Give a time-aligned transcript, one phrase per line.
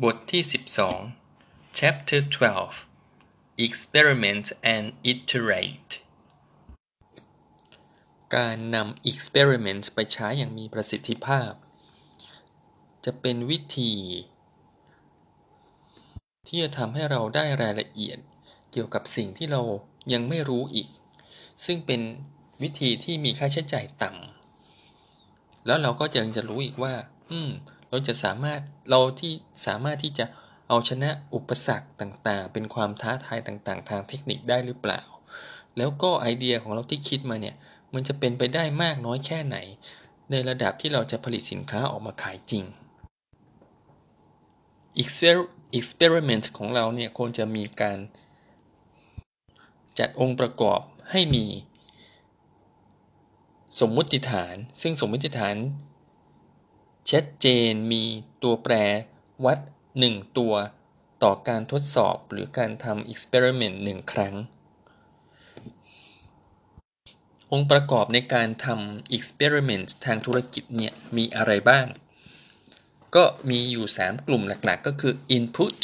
[0.00, 0.42] บทที่
[1.08, 5.92] 12 Chapter 12 Experiment and Iterate
[8.36, 11.52] การนำ experiment ไปใช้อย่างมีประสิทธิภาพ
[13.04, 13.94] จะเป็นวิธี
[16.46, 18.18] ที่จะทำให้เราได้รายละเอียด
[18.72, 19.62] เกี่ยวกับสิ่งที่เรา
[20.12, 20.88] ยังไม่รู้อีก
[21.64, 22.00] ซึ่งเป็น
[22.62, 26.94] วิธีที่มีค่าใช้จ่ายต่ำแล้วเราก็ยังจะรู้อีกว่า
[27.30, 27.50] อืม
[27.92, 29.32] เราจะสามารถเราที่
[29.66, 30.26] สามารถที่จะ
[30.68, 35.00] เอาชนะอุปสรรคต่างๆ เป็นความท้าทายต่างๆ ทางเทคนิคได้หรือเปล่า
[35.78, 37.56] แล้วก็ไอเดียของเราที่คิดมาเนี่ย
[37.94, 39.56] มันจะเป็นไปได้มากน้อยแค่ไหน
[40.30, 42.64] ในระดับที่เราจะผลิตสินค้าออกมาขายจริง
[45.78, 47.98] experiment ของเราเนี่ยควรจะมีการ
[49.98, 51.44] จัดองค์ประกอบให้มี
[53.80, 55.56] สมมุติฐาน ซึ่งสมมุติฐาน
[57.10, 58.04] ชัดเจนมี
[58.42, 58.74] ตัวแปร
[59.44, 59.58] วัด
[59.98, 60.54] 1 ตัว
[61.22, 64.34] ต่อการทดสอบหรือการทำ experiment 1 ครั้ง
[67.52, 71.86] องค์ประกอบในการทำ experiment ทางธุรกิจเนี่ยมีอะไรบ้าง
[73.14, 75.76] ก็มีอยู่ 3 กลุ่มหลักๆ ก็คือ input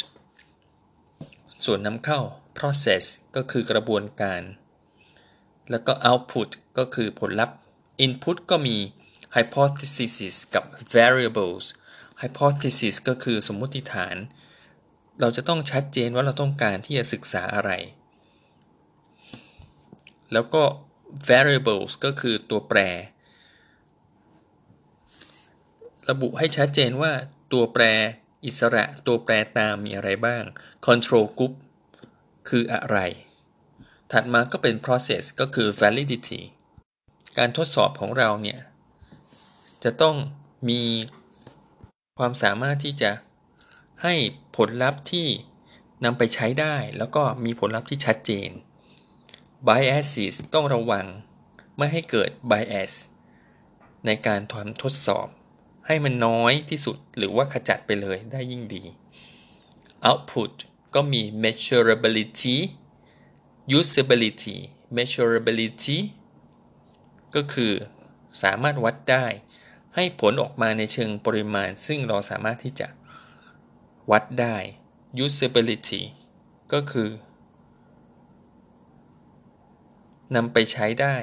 [1.65, 2.21] ส่วนนำเข้า
[2.59, 3.05] process
[3.37, 4.43] ก็คือกระบวนการ
[5.71, 7.57] แล้วก็ output ก็คือผลลัพธ์
[8.05, 8.77] input ก็มี
[9.37, 11.65] hypothesis กับ variables
[12.23, 14.17] hypothesis ก็คือสมมติฐาน
[15.21, 17.71] เราจะต้องชัดเจนว่าเราต้องการที่จะศึกษาอะไร
[20.33, 20.63] แล้วก็
[21.29, 22.79] variables ก็คือตัวแปร
[26.09, 27.13] ระบุให้ชัดเจนว่า
[27.53, 27.85] ตัวแปร
[28.47, 30.45] อิสระตัวแปรตามมีอะไรบ้าง
[30.87, 31.55] control group
[32.49, 32.99] คืออะไร
[34.13, 36.41] ถัดมาก็เป็น process ก็คือ validity
[37.39, 38.61] การทดสอบของเราเนี่ย
[39.85, 40.17] จะต้อง
[40.69, 40.83] มี
[42.19, 43.11] ความสามารถที่จะ
[44.03, 44.15] ให้
[44.57, 45.29] ผลลัพธ์ที่
[46.05, 48.51] นำไปใช้ได้ แล้วก็มีผลลัพธ์ที่ชัดเจน
[49.67, 51.07] biases ต้องระวัง
[51.77, 52.93] ไม่ให้เกิด bias
[54.07, 55.29] ในการทำทดสอบ
[55.87, 58.83] ให้มันน้อยที่สุดหรือว่าขจัดไปเลยได้ยิ่งดี
[60.09, 60.53] output
[60.95, 62.57] ก็มี measurability
[63.79, 64.57] usability
[64.97, 65.99] measurability
[67.35, 67.73] ก็คือ
[68.43, 69.27] สามารถวัดได้
[69.95, 72.89] ให้ผลออกมาในเชิงปริมาณ ซึ่งเราสามารถที่จะ
[74.11, 74.57] วัดได้
[75.25, 76.03] usability
[76.73, 77.09] ก็คือ
[80.35, 81.17] นำไปใช้ได้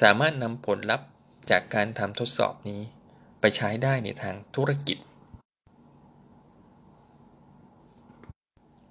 [0.00, 1.08] สามารถนำผลลัพธ์
[1.50, 2.82] จากการทำทดสอบนี้
[3.40, 4.98] ไปใช้ได้ในทางธุรกิจ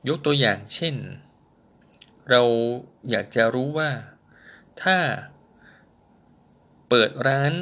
[0.07, 0.95] ยกตัวอย่างเช่น
[2.29, 2.41] เรา
[3.09, 3.91] อยากจะรู้ว่า
[4.81, 4.97] ถ้า
[6.89, 7.53] เปิดร้าน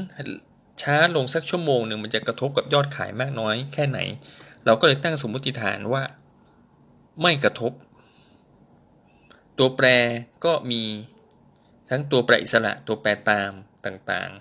[0.81, 3.99] ช้าลงสักชั่วโมงหนึ่งมันจะกระทบกับยอดขายมากน้อยแค่ไหน
[4.65, 6.03] เราก็เลยตั้งสมมติฐานว่า
[7.21, 7.71] ไม่กระทบ
[9.57, 9.87] ตัวแปร
[10.45, 10.83] ก็มี
[11.89, 13.51] ทั้งตัวแปรอิสระตัวแปรตาม
[13.85, 14.31] ต่าง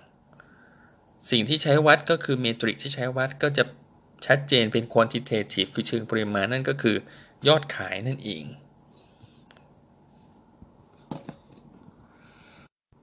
[0.61, 3.65] ๆ สิ่งที่ใช้วัดก็คือเมตริกที่ใช้วัดก็จะ
[4.27, 6.97] ชัดเจนเป็น quantitative คือเชิงปริมาณนั่นก็คือ
[7.49, 8.45] ยอดขายนั่นเอง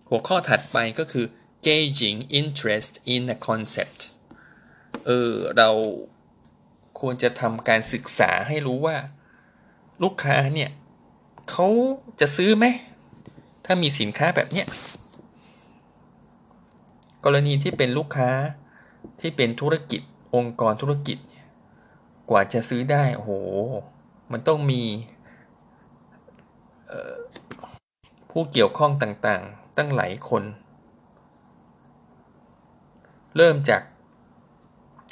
[0.09, 1.25] หัวข้อถัดไปก็คือ
[1.67, 3.99] gauging interest in a concept
[5.05, 5.69] เออเรา
[6.99, 8.97] ควรจะทำการศึกษาให้รู้ว่า
[10.03, 10.71] ลูกค้าเนี่ย
[11.49, 11.67] เขา
[12.19, 12.65] จะซื้อไหม
[13.65, 14.67] ถ้ามีสินค้าแบบเนี้ย
[17.25, 18.29] กรณีที่เป็นลูกค้า
[19.21, 20.01] ที่เป็นธุรกิจ
[20.35, 21.17] องค์กรธุรกิจ
[22.29, 23.31] กว่าจะซื้อได้โอ้โห
[24.31, 24.83] มันต้องมี
[28.31, 30.43] ผู้เกี่ยวข้องต่างๆ ตั้งหลายคน
[33.37, 33.81] เริ่มจาก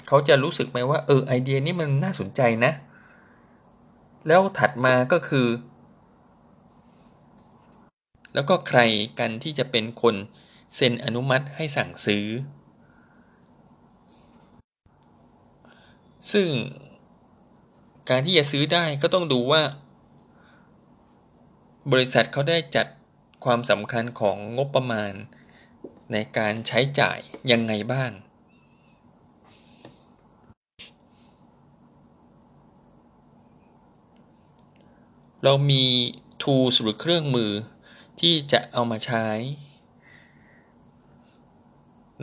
[0.07, 2.71] เขาจะรู้สึกไหมว่าเออไอเดียนี้มันน่าสนใจนะ
[4.27, 5.47] แล้วถัดมาก็คือ
[8.33, 8.79] แล้วก็ใคร
[9.19, 10.15] กันที่จะเป็นคน
[10.75, 12.25] เซ็นอนุมัติให้สั่งซื้อ
[16.31, 16.49] ซึ่ง
[18.09, 19.61] การที่จะซื้อได้ก็ต้องดูว่า
[21.91, 22.87] บริษัทเขาได้จัด
[23.45, 25.13] ความสำคัญของงบประมาณ
[26.11, 27.19] ในการใช้จ่าย
[27.51, 28.11] ยังไงบ้าง
[35.43, 35.85] เรามี
[36.41, 37.51] tools หรือเครื่องมือ
[38.19, 39.27] ที่จะเอามาใช้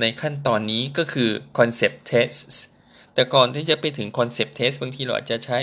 [0.00, 2.50] ในขั้นตอนนี้ก็คือ concept test
[3.14, 5.58] แต่ก่อนที่จะไปถึง concept test บางทีเราอาจจะใช้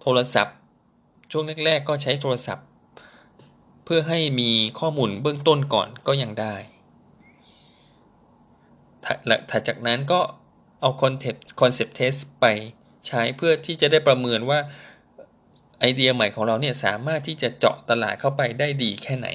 [0.00, 0.56] โทรศัพท์
[1.30, 2.66] ช่วงแรก ๆ ก็ใช้โทรศัพท์
[3.84, 6.54] เพื่อให้มีข้อมูลเบื้องต้นก่อนก็ยังได้
[9.50, 10.20] ถัดจากนั้นก็
[10.80, 12.46] เอา concept concept test ไป
[13.06, 14.60] ใช้เพื่อที่จะได้ประเมินว่า
[15.80, 19.28] ไอเดียใหม่ของเราเนี่ยสามารถที่จะเจาะตลาดเข้าไปได้ดีแค่ไหน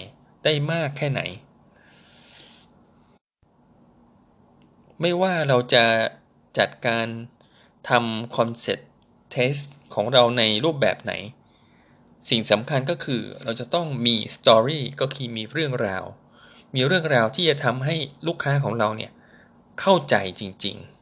[0.43, 1.21] ได้มากแค่ไหน
[5.01, 5.85] ไม่ว่าเราจะ
[6.57, 7.07] จัดการ
[7.89, 9.55] ทำ concept test
[9.95, 11.13] ของเราในรูปแบบไหน
[12.29, 16.05] สิ่งสำคัญก็คือเราจะต้องมี story ก็คือมีเรื่องราว
[16.75, 17.95] มีเรื่องราวที่จะทำให้
[18.27, 19.11] ลูกค้าของเราเนี่ย
[19.79, 21.01] เข้าใจจริง ๆ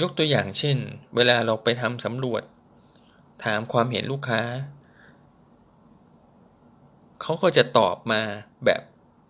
[0.00, 0.76] ยกตัวอย่างเช่น
[1.16, 2.42] เวลาเราไปทำสำรวจ
[3.44, 4.40] ถามความเห็นลูกค้า
[7.22, 8.22] เขาก็จะตอบมา
[8.64, 8.82] แบบ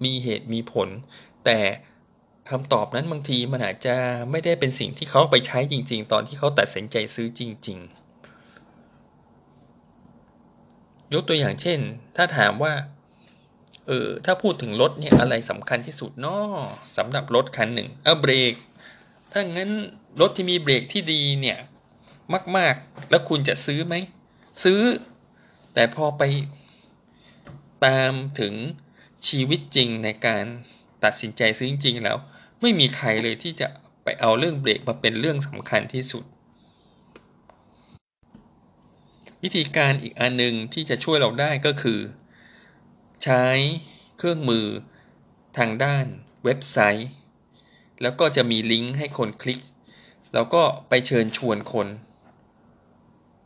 [0.04, 0.88] มีเหตุมีผล
[1.44, 1.58] แต่
[2.50, 3.96] คำตอบนั้นบางทีมันอาจจะ
[4.30, 8.06] ไม่ได้เป็นสิ่งที่เขาไปใช้จริง ๆ ตอนที่เขาตัดสินใจซื้อจริง ๆ
[11.14, 11.78] ยกตัวอย่างเช่น
[12.16, 12.72] ถ้าถามว่า
[13.86, 16.64] เออถ้าพูดถึงรถเนี่ยอะไรสำคัญที่สุดนาะ
[16.96, 18.54] สำหรับรถคันหนึ่งเอาเบรก
[19.32, 19.70] ถ้างั้น
[20.20, 21.58] รถที่มีเบรกที่ดีเนี่ย
[22.56, 23.94] มาก ๆ แล้วคุณจะซื้อไหม
[24.64, 24.80] ซื้อ
[25.74, 26.22] แต่พอไป
[27.86, 28.54] ตามถึง
[29.28, 30.44] ชีวิตจริงในการ
[31.04, 32.16] ตัดสินใจซื้อจริง ๆ แล้ว
[32.60, 33.68] ไม่มีใครเลยที่จะ
[34.04, 36.24] ไปเอาเรื่องเบรกมาเป็นเรื่องสำคัญที่สุด
[39.42, 41.98] วิธีการอีกอันหนึ่งที่จะช่วยเราได้ก็คือ
[43.24, 43.44] ใช้
[44.18, 44.66] เครื่องมือ
[45.58, 46.06] ทางด้าน
[46.44, 47.10] เว็บไซต์
[48.02, 49.60] แล้วก็จะมีลิงก์ให้คนคลิก
[50.34, 51.88] แล้วก็ไปเชิญชวนคน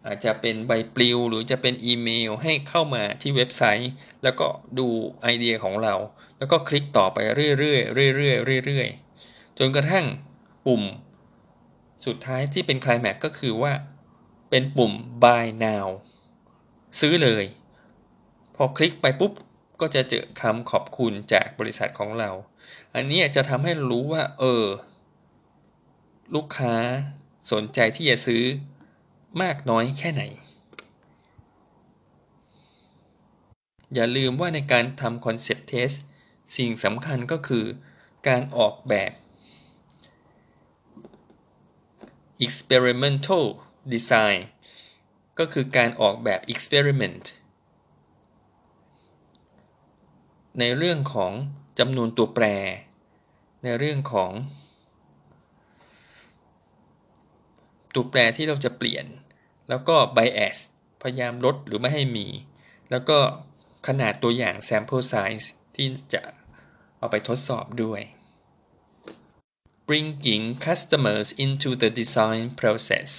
[0.06, 4.46] อาจจะเป็นใบปลิวหรือจะเป็นอีเมลให้เข้ามาที่เว็บไซต์ แล้วก็
[4.78, 4.86] ดู
[5.22, 5.94] ไอเดียของเรา
[6.38, 7.18] แล้วก็คลิกต่อไป
[7.58, 10.06] เรื่อยๆเรื่อยๆเรื่อยๆจนกระทั่ง
[10.66, 10.82] ปุ่ม
[12.06, 13.72] สุดท้ายที่เป็นคลายแม็กก็คือว่า
[14.50, 14.92] เป็นปุ่ม
[15.22, 15.86] buy now
[17.00, 17.44] ซื้อเลย
[18.54, 19.32] พอคลิกไปปุ๊บ
[19.80, 22.30] ก็จะเจอคำขอบคุณจากบริษัทของเรา
[22.94, 24.64] อันนี้จะทำให้รู้ว่า เออ
[26.34, 26.74] ลูกค้า
[27.52, 28.44] สนใจที่จะซื้อ
[29.42, 30.22] มากน้อยแค่ไหน
[33.94, 35.90] อย่าลืมว่าในการทำคอนเซปต์เทส
[36.56, 37.64] สิ่งสำคัญก็คือ
[38.28, 39.12] การออกแบบ
[42.46, 43.44] experimental
[43.92, 44.40] design
[45.38, 47.26] ก็คือการออกแบบ experiment
[50.58, 51.32] ในเรื่องของ
[51.78, 52.44] จำนวนตัวแปร
[53.64, 54.30] ในเรื่องของ
[57.94, 59.06] ตัวแปรที่เราจะเปลี่ยน
[59.68, 60.58] แล้วก็ bias
[61.02, 62.26] พยายามลดหรือไม่ให้มี
[62.90, 63.18] แล้วก็
[63.86, 66.22] ขนาดตัวอย่าง sample size ที่จะ
[66.98, 68.00] เอาไปทดสอบด้วย
[69.88, 73.10] bringing customers into the design process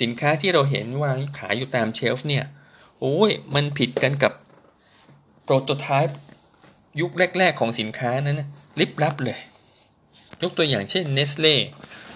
[0.00, 2.44] สินค้าที่เราเห็นวางขายอยู่ตามเชลฟ์เนี่ย
[3.04, 4.32] โอ้ยมันผิดกันกับ
[5.44, 6.18] โปรโตไทป์
[7.00, 8.42] ยุคแรก ๆ ของสินค้านั้น
[8.80, 9.38] ลิบลับเลย
[10.42, 11.56] ยกตัวอย่างเช่นเนสเล่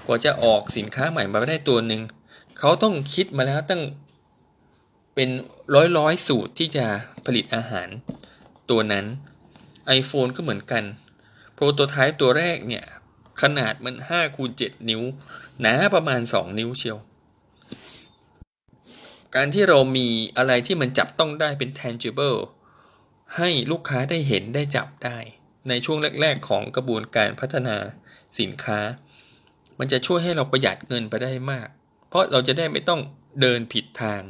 [0.06, 2.03] กว่าจะออกสินค้าใหม่มาได้ตัวหนึ่ง
[2.59, 3.83] เขาต้องคิดมาแล้วตั้ง
[5.15, 5.31] เป็น
[5.75, 6.87] ร้อยร้อยสูตรที่จะ
[7.25, 7.89] ผลิตอาหาร
[8.71, 9.06] ตัวนั้น
[9.99, 10.85] iPhone ก็เหมือนกัน
[11.55, 12.85] โปรโตไทป์ตัวแรกเนี่ย
[13.43, 15.03] ขนาดมัน5คูณ7นิ้ว
[15.61, 16.99] หนาประมาณ 2 นิ้วเชียว
[19.37, 22.41] การที่เรามีอะไรที่มันจับต้องได้เป็น tangible
[23.37, 25.19] ให้ลูกค้าได้เห็นได้จับได้
[25.69, 27.77] ในช่วงแรก ๆ ของกระบวนการพัฒนา
[28.39, 28.79] สินค้า
[29.79, 31.69] มันจะช่วยให้เราประหยัดเงินไปได้มาก
[32.08, 33.01] เพราะเราจะได้ไม่ต้อง
[33.41, 34.22] เดินผิดทาง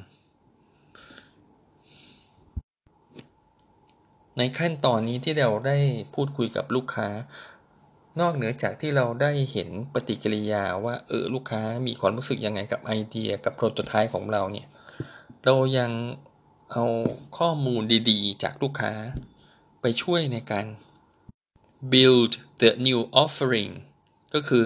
[4.39, 5.79] ในขั้นตอนนี้ที่เราได้
[6.15, 7.09] พูดคุยกับลูกค้า
[8.21, 14.69] นอกเหนือจากที่เราได้เห็นปฏิกิริยาว่าเออลูกค้ามีความรู้สึกยังไงกับไอเดียกับโปรโตไทป์ของเราเนี่ย
[15.49, 15.93] เรายัง
[16.73, 16.85] เอา
[17.39, 18.93] ข้อมูลดีๆ จากลูกค้า
[19.81, 20.67] ไปช่วยในการ
[21.93, 23.73] build the new offering
[24.35, 24.65] ก็คือ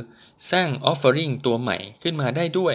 [0.50, 2.74] สร้าง offering ตัวใหม่ขึ้นมาได้ด้วย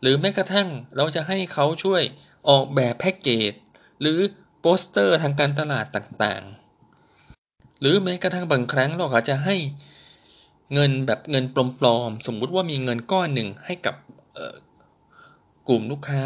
[0.00, 2.02] หรือแม้กระทั่งเราจะให้เขาช่วย
[2.48, 3.52] ออกแบบแพ็กเกจ
[4.00, 4.18] หรือ
[4.60, 9.56] โปสเตอร์ทางการตลาดต่างๆ หรือแม้กระทั่งบางครั้งเราอาจจะให้
[10.74, 11.44] เงินแบบเงิน
[11.80, 13.94] ปลอมๆ สมมุติว่ามีเงินก้อนหนึ่งให้กับ
[15.68, 16.22] กลุ่มลูกค้า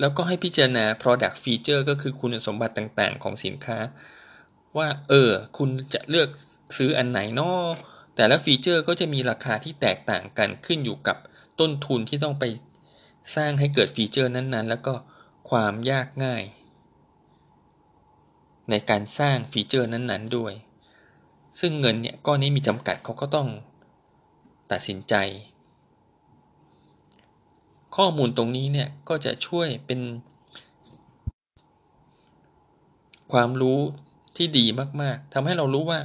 [0.00, 3.78] แล้วก็ให้พิจารณา product feature ก็คือคุณสมบัติต่างๆ ของสินค้า
[4.78, 6.28] ว่า เออ คุณจะเลือก
[6.78, 7.68] ซื้ออันไหนนาะ
[8.16, 11.16] แต่ละ feature ก็จะมีราคาที่แตกต่างกันขึ้นอยู่กับ
[11.60, 12.44] ต้นทุนที่ต้องไป
[13.36, 14.94] สร้างให้เกิด feature นั้นๆ แล้วก็
[15.50, 16.42] ความยากง่าย
[18.70, 20.52] ในการสร้าง feature นั้นๆด้วย
[21.60, 23.48] ซึ่งเงินเนี่ยก้อนนี้มีจำกัดเขาก็ต้อง
[24.72, 25.14] ตัดสินใจ
[27.96, 30.00] ข้อมูลตรงนี้เนี่ยก็จะช่วยเป็น
[33.32, 33.78] ความรู้
[34.36, 34.66] ที่ดี
[35.02, 36.00] มากๆทำให้เรารู้ว่า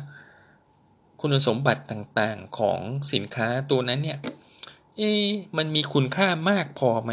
[1.22, 2.80] คุณสมบัติต่างๆของ
[3.14, 4.20] สินค้าตัวนั้นเนี่ย
[4.98, 5.12] เอ๊
[5.58, 7.12] มันมีคุณค่ามากพอไหม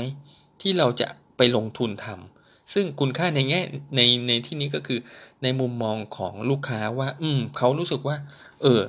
[0.60, 3.60] ที่เราจะไปลงทุนทำซึ่งคุณค่าในแง่
[3.96, 4.98] ในในที่นี้ก็คือ
[5.42, 8.16] ในมุมมองของลูกค้าว่า อืมเขารู้สึกว่า
[8.62, 8.82] เออ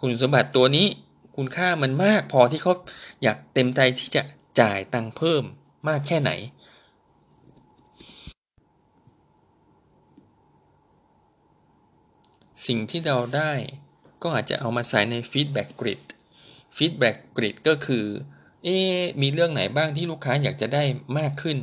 [0.00, 0.86] คุณสมบัติตัวนี้
[1.36, 2.72] คุณค่ามันมากพอที่เขา
[3.22, 4.22] อยากเต็มใจที่จะ
[4.60, 5.44] จ่ายตังค์เพิ่ม
[5.88, 6.30] มากแค่ไหน
[12.66, 13.52] สิ่งที่เราได้
[14.22, 16.02] ก็อาจจะเอามาใส่ใน feedback grid
[16.76, 18.04] feedback grid ก็คือ
[18.64, 18.76] เอ๊
[19.22, 20.82] มีเรื่องไหนบ้างที่ลูกค้าอยากจะได้
[21.18, 21.58] มากขึ้น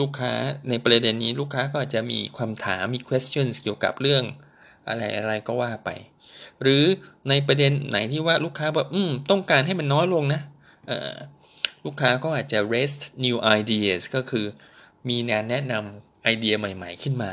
[0.00, 0.32] ลูกค้า
[0.68, 4.24] ในประเด็นนี้ลูกค้าก็อาจจะมีความถามมี questions เกี่ยวกับเรื่อง
[4.88, 5.90] อะไรอะไรก็ว่าไป
[6.62, 6.84] หรือ
[7.28, 10.40] ในประเด็นไหนที่ว่าลูกค้าแบบอืมต้องการให้มันน้อยลงนะ
[11.86, 14.46] ลูกค้าก็อาจจะ raise new ideas ก็คือ
[15.08, 17.32] มีแนวแนะนำไอเดียใหม่ ๆ ขึ้นมา